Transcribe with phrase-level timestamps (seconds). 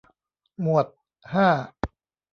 [0.61, 0.87] หมวด
[1.33, 1.47] ห้า